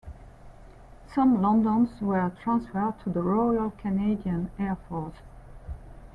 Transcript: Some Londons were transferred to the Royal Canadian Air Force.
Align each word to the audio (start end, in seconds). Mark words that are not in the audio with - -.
Some 1.13 1.43
Londons 1.43 2.01
were 2.01 2.31
transferred 2.41 2.95
to 3.03 3.11
the 3.11 3.21
Royal 3.21 3.69
Canadian 3.69 4.49
Air 4.57 4.75
Force. 4.89 5.17